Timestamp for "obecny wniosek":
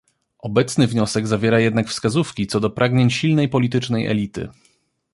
0.39-1.27